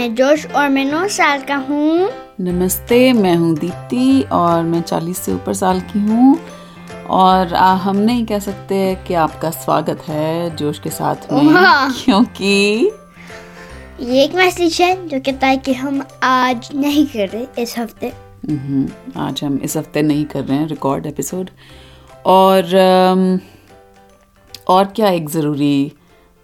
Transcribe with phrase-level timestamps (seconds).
[0.00, 2.08] मैं जोश और मैं नौ साल का हूँ।
[2.40, 6.38] नमस्ते मैं हूँ दीप्ति और मैं चालीस से ऊपर साल की हूँ।
[7.10, 8.78] और आ, हम नहीं कह सकते
[9.08, 11.52] कि आपका स्वागत है जोश के साथ में
[11.96, 12.90] क्योंकि
[14.00, 18.12] ये एक मैसेज है जो कहता है कि हम आज नहीं कर रहे इस हफ़्ते।
[18.50, 18.88] हम्म,
[19.20, 21.50] आज हम इस हफ़्ते नहीं कर रहे हैं रिकॉर्ड एपिसोड
[22.26, 22.76] और
[24.68, 25.92] और क्या एक ज़रूरी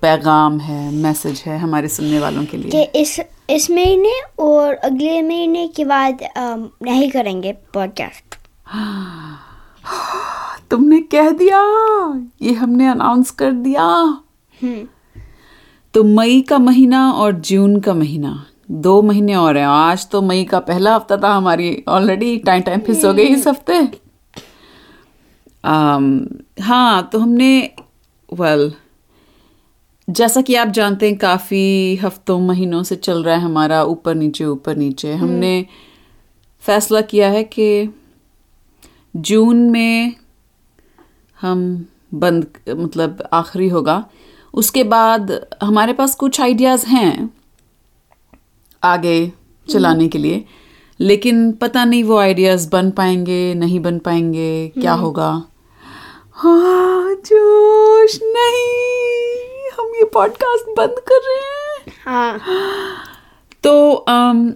[0.02, 5.23] पैगाम है मैसेज है हमारे सुनने वालों के कि लिए इस इस महीने और अगले
[5.23, 8.37] महीने के बाद नहीं करेंगे पॉडकास्ट
[10.70, 11.62] तुमने कह दिया
[12.42, 14.88] ये हमने अनाउंस कर दिया। हम्म।
[15.95, 20.45] तो मई का महीना और जून का महीना दो महीने और हैं। आज तो मई
[20.45, 23.88] का पहला हफ़्ता था हमारी ऑलरेडी टाइम टाइम फिस हो गई इस हफ़्ते।
[25.65, 26.26] um,
[26.62, 27.70] हाँ तो हमने
[28.32, 28.73] वेल
[30.09, 34.45] जैसा कि आप जानते हैं काफ़ी हफ्तों महीनों से चल रहा है हमारा ऊपर नीचे
[34.45, 35.66] ऊपर नीचे। हमने
[36.65, 37.95] फैसला किया है कि
[39.16, 40.15] जून में
[41.38, 41.65] हम
[42.15, 44.04] बंद मतलब आखिरी होगा।
[44.54, 47.30] उसके बाद हमारे पास कुछ आइडियाज़ हैं
[48.82, 49.32] आगे
[49.68, 50.45] चलाने के लिए
[51.01, 55.30] लेकिन पता नहीं वो आइडियाज़ बन पाएँगे नहीं बन पाएँगे क्या होगा।
[56.32, 57.16] हाँ ये
[60.16, 62.40] पॉडकास्ट बंद कर रहे हैं। हाँ।
[63.62, 64.53] तो अम,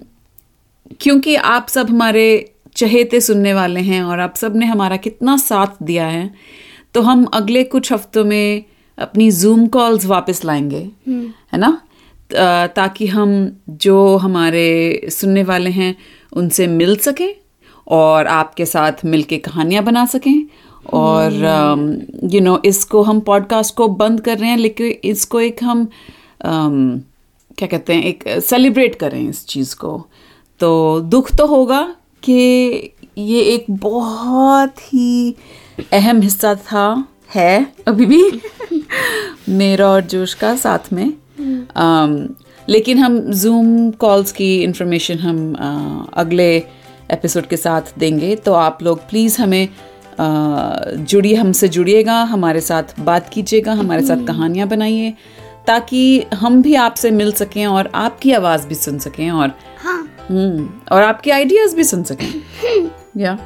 [1.01, 6.07] क्योंकि आप सब हमारे चहेते सुनने वाले हैं और आप सबने हमारा कितना साथ दिया
[6.07, 6.35] है
[6.95, 8.65] तो हम अगले कुछ हफ्तों में
[8.99, 10.91] अपनी जूम कॉल्स वापस लाएँगे
[11.53, 11.83] है ना?
[12.67, 15.97] ताकि हम जो हमारे सुनने वाले हैं
[16.33, 17.37] उनसे मिल सकें
[17.89, 20.47] और आपके साथ मिलके कहानियाँ बना सकें
[20.87, 21.33] और
[22.25, 25.89] यू नो इसको हम पॉडकास्ट को बंद कर रहे हैं लेकिन इसको एक हम
[26.45, 27.01] अम,
[27.59, 30.07] क्या कहते हैं एक सेलिब्रेट करें इस चीज़ को।
[30.61, 32.35] तो दुख तो होगा कि
[33.19, 35.37] ये एक बहुत ही
[35.93, 38.41] अहम हिस्सा था है अभी भी
[39.49, 41.13] मेरा और जोश का साथ में।
[41.77, 42.29] अम,
[42.69, 46.57] लेकिन हम जूम कॉल्स की इंफॉर्मेशन हम अ, अगले
[47.11, 49.69] एपिसोड के साथ देंगे तो आप लोग प्लीज़ हमें
[50.97, 55.15] जुड़िए हमसे जुड़िएगा हमारे साथ बात कीजिएगा हमारे साथ कहानियाँ बनाइए
[55.67, 59.49] ताकि हम भी आपसे मिल सकें और आपकी आवाज़ भी सुन सकें और
[59.85, 62.43] हाँ। हम्म और आपके आइडियाज़ भी सुन सकें।
[63.17, 63.39] या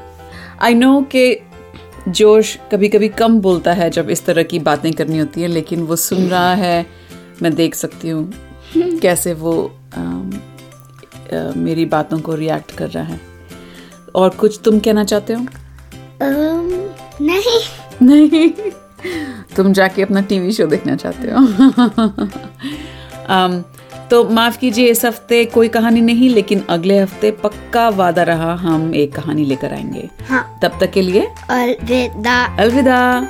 [0.62, 1.40] आई नो के
[2.08, 5.82] जोश कभी कभी कम बोलता है जब इस तरह की बातें करनी होती है लेकिन
[5.82, 6.86] वो सुन रहा है
[7.42, 8.32] मैं देख सकती हूँ
[8.76, 10.32] कैसे वो अम,
[11.32, 13.20] अ, मेरी बातों को रिएक्ट कर रहा है।
[14.14, 15.46] और कुछ तुम कहना चाहते हो?
[17.20, 17.60] नहीं।
[18.02, 18.50] नहीं।
[19.56, 21.38] तुम जाके अपना टीवी शो देखना चाहते हो।
[23.24, 23.62] Um,
[24.10, 28.94] तो माफ़ कीजिए इस हफ़्ते कोई कहानी नहीं लेकिन अगले हफ़्ते पक्का वादा रहा हम
[28.94, 33.26] एक कहानी लेकर आएँगे। हाँ। तब तक के लिए अलविदा। अलविदा।